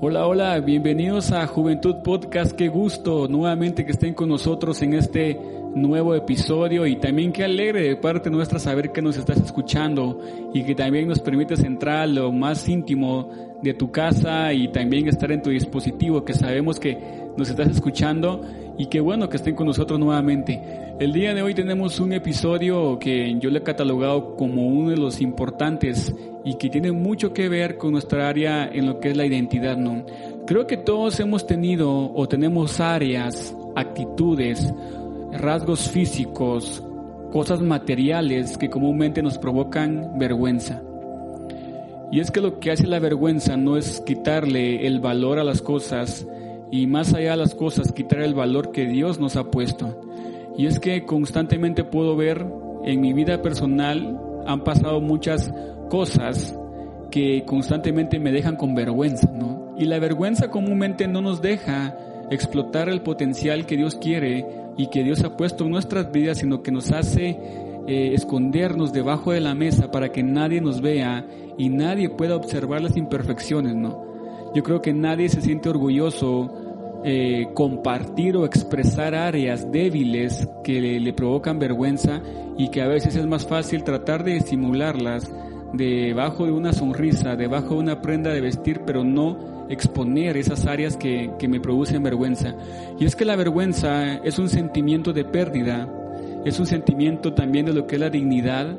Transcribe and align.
Hola, 0.00 0.28
hola, 0.28 0.60
bienvenidos 0.60 1.32
a 1.32 1.44
Juventud 1.48 1.96
Podcast. 2.04 2.52
Qué 2.52 2.68
gusto 2.68 3.26
nuevamente 3.26 3.84
que 3.84 3.90
estén 3.90 4.14
con 4.14 4.28
nosotros 4.28 4.80
en 4.82 4.94
este 4.94 5.36
nuevo 5.74 6.14
episodio 6.14 6.86
y 6.86 6.94
también 7.00 7.32
qué 7.32 7.42
alegre 7.42 7.82
de 7.82 7.96
parte 7.96 8.30
nuestra 8.30 8.60
saber 8.60 8.92
que 8.92 9.02
nos 9.02 9.16
estás 9.16 9.38
escuchando 9.38 10.20
y 10.54 10.62
que 10.62 10.76
también 10.76 11.08
nos 11.08 11.18
permites 11.18 11.64
entrar 11.64 11.96
a 11.96 12.06
lo 12.06 12.30
más 12.30 12.68
íntimo 12.68 13.28
de 13.60 13.74
tu 13.74 13.90
casa 13.90 14.52
y 14.52 14.68
también 14.68 15.08
estar 15.08 15.32
en 15.32 15.42
tu 15.42 15.50
dispositivo 15.50 16.24
que 16.24 16.32
sabemos 16.32 16.78
que 16.78 16.96
nos 17.36 17.50
estás 17.50 17.68
escuchando 17.68 18.42
y 18.78 18.86
qué 18.86 19.00
bueno 19.00 19.28
que 19.28 19.36
estén 19.36 19.56
con 19.56 19.66
nosotros 19.66 19.98
nuevamente. 19.98 20.62
El 21.00 21.12
día 21.12 21.34
de 21.34 21.42
hoy 21.42 21.52
tenemos 21.52 21.98
un 21.98 22.12
episodio 22.12 22.98
que 23.00 23.36
yo 23.40 23.50
le 23.50 23.58
he 23.58 23.62
catalogado 23.62 24.36
como 24.36 24.68
uno 24.68 24.90
de 24.90 24.96
los 24.96 25.20
importantes 25.20 26.14
y 26.44 26.54
que 26.54 26.70
tiene 26.70 26.92
mucho 26.92 27.32
que 27.32 27.48
ver 27.48 27.76
con 27.76 27.90
nuestra 27.90 28.28
área 28.28 28.68
en 28.72 28.86
lo 28.86 29.00
que 29.00 29.10
es 29.10 29.16
la 29.16 29.26
identidad, 29.26 29.76
¿no? 29.76 30.06
Creo 30.46 30.68
que 30.68 30.76
todos 30.76 31.18
hemos 31.18 31.44
tenido 31.44 32.12
o 32.14 32.28
tenemos 32.28 32.78
áreas, 32.78 33.54
actitudes, 33.74 34.72
rasgos 35.32 35.90
físicos, 35.90 36.82
cosas 37.32 37.60
materiales 37.60 38.56
que 38.56 38.70
comúnmente 38.70 39.22
nos 39.22 39.38
provocan 39.38 40.18
vergüenza. 40.18 40.80
Y 42.12 42.20
es 42.20 42.30
que 42.30 42.40
lo 42.40 42.60
que 42.60 42.70
hace 42.70 42.86
la 42.86 43.00
vergüenza 43.00 43.56
no 43.56 43.76
es 43.76 44.00
quitarle 44.00 44.86
el 44.86 45.00
valor 45.00 45.40
a 45.40 45.44
las 45.44 45.60
cosas 45.60 46.26
y 46.70 46.86
más 46.86 47.14
allá 47.14 47.32
de 47.32 47.38
las 47.38 47.54
cosas 47.54 47.92
quitar 47.92 48.20
el 48.20 48.34
valor 48.34 48.72
que 48.72 48.86
Dios 48.86 49.18
nos 49.18 49.36
ha 49.36 49.50
puesto. 49.50 50.00
Y 50.56 50.66
es 50.66 50.80
que 50.80 51.04
constantemente 51.04 51.84
puedo 51.84 52.16
ver 52.16 52.46
en 52.84 53.00
mi 53.00 53.12
vida 53.12 53.42
personal 53.42 54.20
han 54.46 54.64
pasado 54.64 55.00
muchas 55.00 55.52
cosas 55.88 56.58
que 57.10 57.44
constantemente 57.46 58.18
me 58.18 58.32
dejan 58.32 58.56
con 58.56 58.74
vergüenza, 58.74 59.30
¿no? 59.32 59.74
Y 59.78 59.84
la 59.84 59.98
vergüenza 59.98 60.50
comúnmente 60.50 61.06
no 61.06 61.20
nos 61.20 61.40
deja 61.40 61.96
explotar 62.30 62.88
el 62.88 63.02
potencial 63.02 63.66
que 63.66 63.76
Dios 63.76 63.94
quiere 63.94 64.46
y 64.76 64.88
que 64.88 65.02
Dios 65.02 65.24
ha 65.24 65.36
puesto 65.36 65.64
en 65.64 65.70
nuestras 65.70 66.12
vidas, 66.12 66.38
sino 66.38 66.62
que 66.62 66.70
nos 66.70 66.92
hace 66.92 67.38
eh, 67.86 68.12
escondernos 68.14 68.92
debajo 68.92 69.32
de 69.32 69.40
la 69.40 69.54
mesa 69.54 69.90
para 69.90 70.12
que 70.12 70.22
nadie 70.22 70.60
nos 70.60 70.80
vea 70.80 71.26
y 71.56 71.68
nadie 71.68 72.10
pueda 72.10 72.36
observar 72.36 72.82
las 72.82 72.96
imperfecciones, 72.96 73.74
¿no? 73.74 74.08
Yo 74.54 74.62
creo 74.62 74.80
que 74.82 74.92
nadie 74.92 75.28
se 75.28 75.40
siente 75.40 75.68
orgulloso 75.68 76.50
eh, 77.04 77.48
compartir 77.54 78.36
o 78.36 78.44
expresar 78.44 79.14
áreas 79.14 79.70
débiles 79.70 80.48
que 80.64 80.80
le, 80.80 81.00
le, 81.00 81.12
provocan 81.12 81.58
vergüenza 81.58 82.20
y 82.56 82.70
que 82.70 82.82
a 82.82 82.88
veces 82.88 83.14
es 83.14 83.24
más 83.26 83.46
fácil 83.46 83.84
tratar 83.84 84.24
de 84.24 84.34
disimularlas 84.34 85.30
debajo 85.72 86.46
de 86.46 86.52
una 86.52 86.72
sonrisa, 86.72 87.36
debajo 87.36 87.74
de 87.74 87.80
una 87.80 88.02
prenda 88.02 88.32
de 88.32 88.40
vestir, 88.40 88.80
pero 88.84 89.04
no 89.04 89.66
exponer 89.68 90.36
esas 90.36 90.66
áreas 90.66 90.96
que, 90.96 91.30
que 91.38 91.46
me 91.46 91.60
producen 91.60 92.02
vergüenza. 92.02 92.54
Y 92.98 93.04
es 93.04 93.14
que 93.14 93.24
la 93.24 93.36
vergüenza 93.36 94.16
es 94.16 94.38
un 94.38 94.48
sentimiento 94.48 95.12
de 95.12 95.24
pérdida, 95.24 95.88
es 96.44 96.58
un 96.58 96.66
sentimiento 96.66 97.34
también 97.34 97.66
de 97.66 97.74
lo 97.74 97.86
que 97.86 97.96
es 97.96 98.00
la 98.00 98.10
dignidad, 98.10 98.76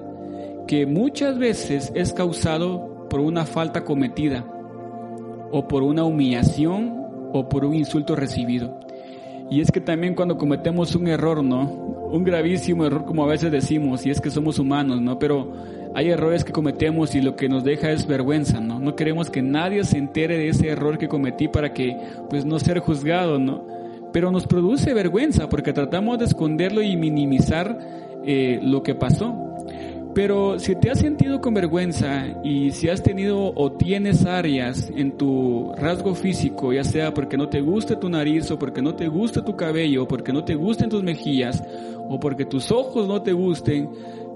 que 0.67 0.85
muchas 0.85 1.37
veces 1.37 1.91
es 1.95 2.13
causado 2.13 3.07
por 3.09 3.21
una 3.21 3.45
falta 3.45 3.83
cometida, 3.85 4.45
o 5.51 5.67
por 5.67 5.83
una 5.83 6.03
humillación, 6.03 6.99
o 7.33 7.47
por 7.47 7.65
un 7.65 7.75
insulto 7.75 8.15
recibido. 8.15 8.79
Y 9.49 9.61
es 9.61 9.71
que 9.71 9.81
también 9.81 10.13
cuando 10.13 10.37
cometemos 10.37 10.95
un 10.95 11.07
error, 11.07 11.43
¿no? 11.43 11.63
Un 12.11 12.23
gravísimo 12.23 12.85
error, 12.85 13.05
como 13.05 13.23
a 13.23 13.27
veces 13.27 13.51
decimos, 13.51 14.05
y 14.05 14.11
es 14.11 14.21
que 14.21 14.29
somos 14.29 14.59
humanos, 14.59 15.01
¿no? 15.01 15.17
Pero 15.17 15.51
hay 15.95 16.09
errores 16.09 16.43
que 16.43 16.51
cometemos 16.51 17.15
y 17.15 17.21
lo 17.21 17.35
que 17.35 17.49
nos 17.49 17.63
deja 17.63 17.91
es 17.91 18.05
vergüenza, 18.05 18.59
¿no? 18.59 18.79
No 18.79 18.95
queremos 18.95 19.29
que 19.29 19.41
nadie 19.41 19.83
se 19.83 19.97
entere 19.97 20.37
de 20.37 20.49
ese 20.49 20.69
error 20.69 20.99
que 20.99 21.07
cometí 21.07 21.47
para 21.47 21.73
que, 21.73 21.97
pues, 22.29 22.45
no 22.45 22.59
ser 22.59 22.79
juzgado, 22.79 23.39
¿no? 23.39 23.65
Pero 24.13 24.31
nos 24.31 24.45
produce 24.45 24.93
vergüenza 24.93 25.49
porque 25.49 25.73
tratamos 25.73 26.19
de 26.19 26.25
esconderlo 26.25 26.81
y 26.81 26.95
minimizar 26.95 27.79
eh, 28.25 28.59
lo 28.61 28.83
que 28.83 28.93
pasó. 28.95 29.48
Pero 30.13 30.57
si 30.57 30.75
te 30.75 30.89
has 30.89 30.99
sentido 30.99 31.39
con 31.39 31.53
vergüenza 31.53 32.25
y 32.43 32.71
si 32.71 32.89
has 32.89 33.03
tenido 33.03 33.53
o 33.55 33.71
tienes 33.71 34.25
áreas 34.25 34.91
en 34.95 35.11
tu 35.17 35.71
rasgo 35.77 36.15
físico, 36.15 36.73
ya 36.73 36.83
sea 36.83 37.13
porque 37.13 37.37
no 37.37 37.47
te 37.47 37.61
gusta 37.61 37.99
tu 37.99 38.09
nariz 38.09 38.49
o 38.49 38.57
porque 38.57 38.81
no 38.81 38.95
te 38.95 39.07
gusta 39.07 39.45
tu 39.45 39.55
cabello, 39.55 40.03
o 40.03 40.07
porque 40.07 40.33
no 40.33 40.43
te 40.43 40.55
gusten 40.55 40.89
tus 40.89 41.03
mejillas 41.03 41.63
o 42.09 42.19
porque 42.19 42.45
tus 42.45 42.71
ojos 42.71 43.07
no 43.07 43.21
te 43.21 43.33
gusten, 43.33 43.89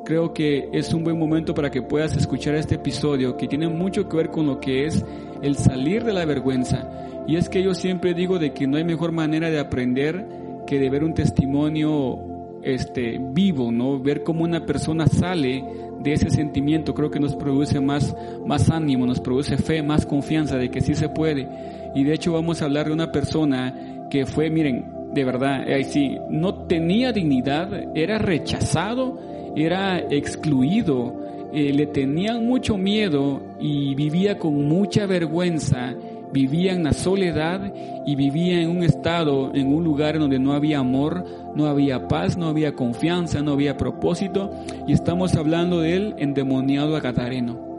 creo 0.05 0.31
que 0.31 0.69
es 0.73 0.93
un 0.93 1.03
buen 1.03 1.17
momento 1.17 1.55
para 1.55 1.71
que 1.71 1.81
puedas 1.81 2.15
escuchar 2.15 2.55
este 2.55 2.75
episodio 2.75 3.35
que 3.35 3.47
tiene 3.47 3.67
mucho 3.67 4.07
que 4.07 4.17
ver 4.17 4.29
con 4.29 4.45
lo 4.45 4.59
que 4.59 4.85
es 4.85 5.03
el 5.41 5.55
salir 5.55 6.03
de 6.03 6.13
la 6.13 6.25
vergüenza. 6.25 6.87
Y 7.27 7.35
es 7.37 7.49
que 7.49 7.63
yo 7.63 7.73
siempre 7.73 8.13
digo 8.13 8.37
de 8.37 8.53
que 8.53 8.67
no 8.67 8.77
hay 8.77 8.83
mejor 8.83 9.11
manera 9.11 9.49
de 9.49 9.59
aprender 9.59 10.25
que 10.67 10.77
de 10.77 10.89
ver 10.89 11.03
un 11.03 11.13
testimonio 11.13 12.32
este 12.63 13.19
vivo, 13.19 13.71
¿no? 13.71 13.99
Ver 13.99 14.23
cómo 14.23 14.43
una 14.43 14.65
persona 14.65 15.07
sale 15.07 15.63
de 15.99 16.13
ese 16.13 16.29
sentimiento, 16.29 16.93
creo 16.93 17.11
que 17.11 17.19
nos 17.19 17.35
produce 17.35 17.79
más 17.79 18.15
más 18.45 18.69
ánimo, 18.69 19.05
nos 19.05 19.19
produce 19.19 19.57
fe, 19.57 19.81
más 19.81 20.05
confianza 20.05 20.57
de 20.57 20.69
que 20.69 20.81
sí 20.81 20.95
se 20.95 21.09
puede. 21.09 21.47
Y 21.95 22.03
de 22.03 22.13
hecho 22.13 22.33
vamos 22.33 22.61
a 22.61 22.65
hablar 22.65 22.87
de 22.87 22.93
una 22.93 23.11
persona 23.11 24.07
que 24.09 24.25
fue, 24.25 24.49
miren, 24.49 24.85
de 25.13 25.23
verdad, 25.23 25.63
ahí 25.69 25.83
sí, 25.83 26.17
no 26.29 26.65
tenía 26.65 27.11
dignidad, 27.11 27.95
era 27.95 28.17
rechazado 28.17 29.19
era 29.55 29.99
excluido, 29.99 31.13
eh, 31.53 31.71
le 31.73 31.85
tenían 31.87 32.45
mucho 32.45 32.77
miedo 32.77 33.41
y 33.59 33.93
vivía 33.95 34.39
con 34.39 34.67
mucha 34.67 35.05
vergüenza, 35.05 35.93
vivía 36.33 36.73
en 36.73 36.83
la 36.83 36.93
soledad 36.93 37.71
y 38.05 38.15
vivía 38.15 38.61
en 38.61 38.69
un 38.69 38.83
estado, 38.83 39.51
en 39.53 39.71
un 39.71 39.83
lugar 39.83 40.19
donde 40.19 40.39
no 40.39 40.53
había 40.53 40.79
amor, 40.79 41.23
no 41.55 41.67
había 41.67 42.07
paz, 42.07 42.35
no 42.35 42.47
había 42.47 42.75
confianza, 42.75 43.41
no 43.41 43.53
había 43.53 43.77
propósito 43.77 44.51
y 44.87 44.93
estamos 44.93 45.35
hablando 45.35 45.79
de 45.79 45.95
él 45.95 46.15
endemoniado 46.17 46.95
a 46.95 46.99
Gadareno. 46.99 47.72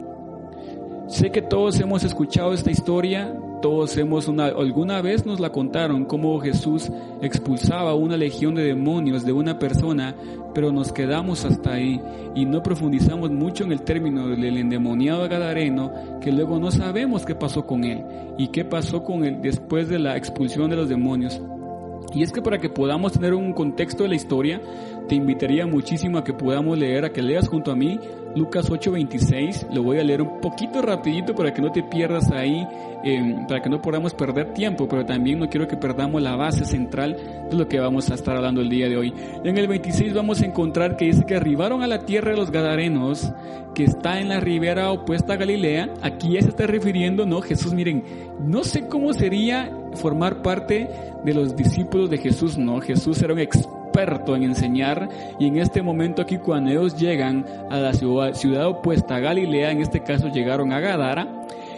Sé 1.07 1.31
que 1.31 1.43
todos 1.43 1.79
hemos 1.79 2.03
escuchado 2.03 2.53
esta 2.53 2.71
historia, 2.71 3.31
todos 3.61 3.95
hemos 3.95 4.27
una, 4.27 4.45
alguna 4.47 5.01
vez 5.01 5.23
nos 5.23 5.39
la 5.39 5.51
contaron 5.51 6.05
cómo 6.05 6.39
Jesús 6.39 6.91
expulsaba 7.21 7.93
una 7.93 8.17
legión 8.17 8.55
de 8.55 8.63
demonios 8.63 9.23
de 9.23 9.31
una 9.31 9.59
persona, 9.59 10.15
pero 10.55 10.71
nos 10.71 10.91
quedamos 10.91 11.45
hasta 11.45 11.73
ahí 11.73 12.01
y 12.33 12.45
no 12.45 12.63
profundizamos 12.63 13.29
mucho 13.29 13.63
en 13.65 13.71
el 13.71 13.83
término 13.83 14.29
del 14.29 14.57
endemoniado 14.57 15.29
gadareno, 15.29 15.91
que 16.21 16.31
luego 16.31 16.57
no 16.57 16.71
sabemos 16.71 17.23
qué 17.23 17.35
pasó 17.35 17.67
con 17.67 17.83
él 17.83 18.03
y 18.39 18.47
qué 18.47 18.65
pasó 18.65 19.03
con 19.03 19.25
él 19.25 19.41
después 19.43 19.87
de 19.87 19.99
la 19.99 20.17
expulsión 20.17 20.71
de 20.71 20.75
los 20.75 20.89
demonios. 20.89 21.39
Y 22.15 22.23
es 22.23 22.31
que 22.31 22.41
para 22.41 22.59
que 22.59 22.69
podamos 22.69 23.11
tener 23.11 23.33
un 23.33 23.51
contexto 23.51 24.03
de 24.03 24.09
la 24.09 24.15
historia, 24.15 24.61
te 25.09 25.15
invitaría 25.15 25.67
muchísimo 25.67 26.17
a 26.17 26.23
que 26.23 26.33
podamos 26.33 26.77
leer, 26.77 27.03
a 27.03 27.11
que 27.11 27.21
leas 27.21 27.49
junto 27.49 27.71
a 27.71 27.75
mí 27.75 27.99
Lucas 28.35 28.69
8:26. 28.69 29.67
Lo 29.73 29.83
voy 29.83 29.99
a 29.99 30.03
leer 30.03 30.21
un 30.21 30.39
poquito 30.39 30.81
rapidito 30.81 31.35
para 31.35 31.53
que 31.53 31.61
no 31.61 31.71
te 31.71 31.83
pierdas 31.83 32.31
ahí, 32.31 32.65
em, 33.03 33.45
para 33.47 33.61
que 33.61 33.69
no 33.69 33.81
podamos 33.81 34.13
perder 34.13 34.53
tiempo, 34.53 34.87
pero 34.87 35.05
también 35.05 35.39
no 35.39 35.49
quiero 35.49 35.67
que 35.67 35.77
perdamos 35.77 36.21
la 36.21 36.35
base 36.35 36.65
central 36.65 37.17
de 37.49 37.55
lo 37.55 37.67
que 37.67 37.79
vamos 37.79 38.09
a 38.09 38.15
estar 38.15 38.35
hablando 38.35 38.61
el 38.61 38.69
día 38.69 38.89
de 38.89 38.97
hoy. 38.97 39.13
En 39.43 39.57
el 39.57 39.67
26 39.67 40.13
vamos 40.13 40.41
a 40.41 40.45
encontrar 40.45 40.97
que 40.97 41.05
dice 41.05 41.25
que 41.25 41.35
arribaron 41.35 41.83
a 41.83 41.87
la 41.87 41.99
tierra 41.99 42.31
de 42.31 42.37
los 42.37 42.49
Gadarenos, 42.49 43.31
que 43.73 43.83
está 43.83 44.19
en 44.19 44.29
la 44.29 44.39
ribera 44.39 44.91
opuesta 44.91 45.33
a 45.33 45.37
Galilea. 45.37 45.93
Aquí 46.01 46.33
ya 46.33 46.41
se 46.41 46.49
está 46.49 46.65
refiriendo, 46.65 47.25
¿no? 47.25 47.41
Jesús, 47.41 47.73
miren, 47.73 48.03
no 48.39 48.63
sé 48.63 48.87
cómo 48.87 49.13
sería 49.13 49.69
formar 49.95 50.41
parte 50.41 50.89
de 51.23 51.33
los 51.33 51.55
discípulos 51.55 52.09
de 52.09 52.17
Jesús, 52.17 52.57
no, 52.57 52.79
Jesús 52.81 53.21
era 53.21 53.33
un 53.33 53.39
experto 53.39 54.35
en 54.35 54.43
enseñar 54.43 55.09
y 55.39 55.47
en 55.47 55.57
este 55.57 55.81
momento 55.81 56.21
aquí 56.21 56.37
cuando 56.37 56.71
ellos 56.71 56.97
llegan 56.97 57.45
a 57.69 57.79
la 57.79 57.93
ciudad, 57.93 58.67
opuesta 58.67 59.15
a 59.15 59.19
Galilea, 59.19 59.71
en 59.71 59.81
este 59.81 60.03
caso 60.03 60.27
llegaron 60.27 60.73
a 60.73 60.79
Gadara, 60.79 61.27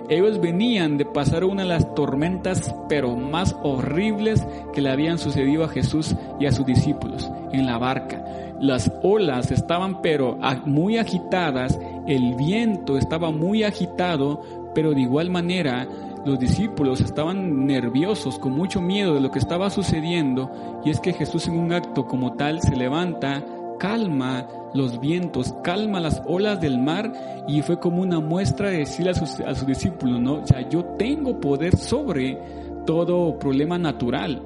ellos 0.10 0.40
venían 0.40 0.98
de 0.98 1.06
pasar 1.06 1.44
una 1.44 1.64
de 1.64 1.70
las 1.70 1.94
tormentas 1.94 2.74
pero 2.88 3.16
más 3.16 3.56
horribles 3.62 4.46
que 4.74 4.82
le 4.82 4.90
habían 4.90 5.18
sucedido 5.18 5.66
a 5.66 5.70
Jesús 5.70 6.16
y 6.40 6.46
a 6.46 6.52
sus 6.52 6.66
discípulos 6.66 7.30
en 7.52 7.66
la 7.66 7.78
barca. 7.78 8.24
Las 8.60 8.92
olas 9.04 9.52
estaban 9.52 10.02
pero 10.02 10.40
muy 10.66 10.98
agitadas 10.98 11.78
el 12.08 12.36
viento 12.36 12.98
estaba 12.98 13.32
muy 13.32 13.64
agitado, 13.64 14.42
pero 14.74 14.94
de 14.94 15.02
igual 15.02 15.30
manera 15.30 15.88
los 16.28 16.40
discípulos 16.40 17.00
estaban 17.00 17.66
nerviosos, 17.66 18.38
con 18.38 18.52
mucho 18.52 18.82
miedo 18.82 19.16
de 19.16 19.22
lo 19.22 19.32
que 19.32 19.40
estaba 19.40 19.70
sucediendo, 19.70 20.52
y 20.84 20.90
es 20.90 21.00
que 21.00 21.14
Jesús 21.14 21.48
en 21.48 21.58
un 21.58 21.72
acto 21.72 22.06
como 22.06 22.34
tal 22.34 22.62
se 22.62 22.76
levanta, 22.76 23.44
calma 23.80 24.48
los 24.74 25.00
vientos, 25.00 25.54
calma 25.64 26.00
las 26.00 26.22
olas 26.26 26.60
del 26.60 26.80
mar, 26.80 27.14
y 27.48 27.62
fue 27.62 27.80
como 27.80 28.02
una 28.02 28.20
muestra 28.20 28.70
de 28.70 28.80
decirle 28.80 29.12
a 29.12 29.56
sus, 29.56 29.66
discípulos, 29.66 30.20
¿no? 30.20 30.36
O 30.36 30.70
yo 30.70 30.84
tengo 30.98 31.40
poder 31.40 31.78
sobre 31.78 32.38
todo 32.86 33.40
problema 33.40 33.78
natural, 33.78 34.42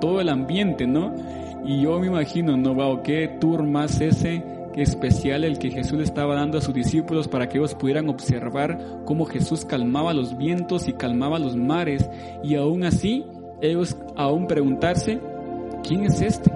todo 0.00 0.20
el 0.20 0.28
ambiente, 0.30 0.86
¿no? 0.86 1.14
Y 1.64 1.82
yo 1.82 2.00
me 2.00 2.06
imagino, 2.06 2.56
¿no? 2.56 2.74
Wow, 2.74 3.02
qué 3.02 3.28
tour 3.38 3.66
más 3.66 4.00
ese 4.00 4.42
especial 4.76 5.44
el 5.44 5.58
que 5.58 5.70
Jesús 5.70 5.98
le 5.98 6.04
estaba 6.04 6.34
dando 6.34 6.58
a 6.58 6.60
sus 6.60 6.74
discípulos 6.74 7.28
para 7.28 7.48
que 7.48 7.58
ellos 7.58 7.74
pudieran 7.74 8.08
observar 8.08 8.78
cómo 9.04 9.24
Jesús 9.24 9.64
calmaba 9.64 10.14
los 10.14 10.36
vientos 10.36 10.88
y 10.88 10.92
calmaba 10.92 11.38
los 11.38 11.56
mares 11.56 12.08
y 12.42 12.54
aún 12.54 12.84
así 12.84 13.24
ellos 13.60 13.96
aún 14.16 14.46
preguntarse, 14.46 15.20
¿quién 15.86 16.04
es 16.04 16.20
este? 16.20 16.50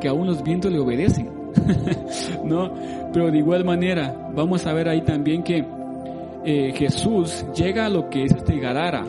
Que 0.00 0.08
aún 0.08 0.26
los 0.26 0.42
vientos 0.42 0.72
le 0.72 0.78
obedecen. 0.78 1.30
no, 2.44 2.72
pero 3.12 3.30
de 3.30 3.38
igual 3.38 3.64
manera 3.64 4.30
vamos 4.34 4.66
a 4.66 4.72
ver 4.72 4.88
ahí 4.88 5.02
también 5.02 5.42
que 5.42 5.64
eh, 6.44 6.72
Jesús 6.74 7.44
llega 7.54 7.86
a 7.86 7.90
lo 7.90 8.08
que 8.08 8.24
es 8.24 8.32
este 8.32 8.58
Gadara, 8.58 9.04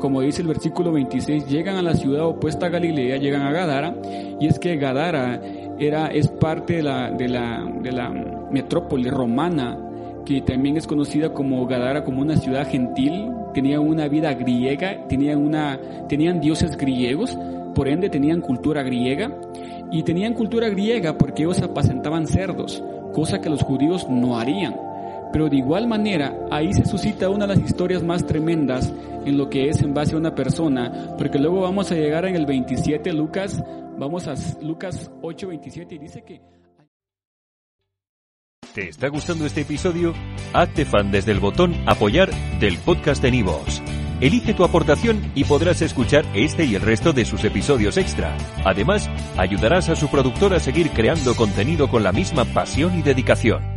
como 0.00 0.20
dice 0.20 0.42
el 0.42 0.48
versículo 0.48 0.92
26, 0.92 1.48
llegan 1.48 1.76
a 1.76 1.82
la 1.82 1.94
ciudad 1.94 2.26
opuesta 2.26 2.66
a 2.66 2.68
Galilea, 2.68 3.16
llegan 3.16 3.42
a 3.42 3.52
Gadara, 3.52 3.94
y 4.38 4.46
es 4.46 4.58
que 4.58 4.76
Gadara 4.76 5.40
era, 5.78 6.08
es 6.08 6.28
parte 6.28 6.76
de 6.76 6.82
la, 6.82 7.10
de 7.10 7.28
la, 7.28 7.64
de 7.82 7.92
la 7.92 8.10
metrópoli 8.50 9.10
romana, 9.10 9.78
que 10.24 10.40
también 10.40 10.76
es 10.76 10.86
conocida 10.86 11.32
como 11.32 11.66
Gadara, 11.66 12.04
como 12.04 12.22
una 12.22 12.36
ciudad 12.36 12.68
gentil, 12.68 13.30
tenían 13.54 13.80
una 13.80 14.08
vida 14.08 14.34
griega, 14.34 15.06
tenían, 15.08 15.38
una, 15.38 15.78
tenían 16.08 16.40
dioses 16.40 16.76
griegos, 16.76 17.38
por 17.74 17.88
ende 17.88 18.08
tenían 18.08 18.40
cultura 18.40 18.82
griega, 18.82 19.30
y 19.90 20.02
tenían 20.02 20.34
cultura 20.34 20.68
griega 20.68 21.16
porque 21.16 21.42
ellos 21.44 21.62
apacentaban 21.62 22.26
cerdos, 22.26 22.82
cosa 23.12 23.40
que 23.40 23.50
los 23.50 23.62
judíos 23.62 24.08
no 24.08 24.38
harían. 24.38 24.74
Pero 25.32 25.48
de 25.48 25.56
igual 25.56 25.86
manera, 25.86 26.34
ahí 26.50 26.72
se 26.72 26.84
suscita 26.84 27.28
una 27.28 27.46
de 27.46 27.54
las 27.54 27.64
historias 27.64 28.02
más 28.02 28.24
tremendas 28.26 28.92
en 29.24 29.36
lo 29.36 29.50
que 29.50 29.68
es 29.68 29.82
en 29.82 29.92
base 29.92 30.14
a 30.14 30.18
una 30.18 30.34
persona, 30.34 31.14
porque 31.18 31.38
luego 31.38 31.60
vamos 31.60 31.90
a 31.90 31.94
llegar 31.94 32.24
en 32.26 32.36
el 32.36 32.46
27, 32.46 33.12
Lucas, 33.12 33.62
vamos 33.98 34.26
a 34.28 34.34
Lucas 34.62 35.10
8, 35.22 35.48
27 35.48 35.94
y 35.94 35.98
dice 35.98 36.22
que... 36.22 36.40
¿Te 38.74 38.88
está 38.90 39.08
gustando 39.08 39.46
este 39.46 39.62
episodio? 39.62 40.12
Hazte 40.52 40.84
fan 40.84 41.10
desde 41.10 41.32
el 41.32 41.40
botón 41.40 41.74
apoyar 41.86 42.30
del 42.60 42.76
podcast 42.78 43.22
de 43.22 43.30
Nivos. 43.30 43.82
Elige 44.20 44.54
tu 44.54 44.64
aportación 44.64 45.32
y 45.34 45.44
podrás 45.44 45.82
escuchar 45.82 46.24
este 46.34 46.64
y 46.64 46.74
el 46.74 46.82
resto 46.82 47.12
de 47.12 47.24
sus 47.24 47.44
episodios 47.44 47.96
extra. 47.96 48.36
Además, 48.64 49.08
ayudarás 49.36 49.88
a 49.88 49.96
su 49.96 50.08
productor 50.08 50.54
a 50.54 50.60
seguir 50.60 50.90
creando 50.90 51.34
contenido 51.34 51.88
con 51.88 52.02
la 52.02 52.12
misma 52.12 52.44
pasión 52.44 52.98
y 52.98 53.02
dedicación. 53.02 53.75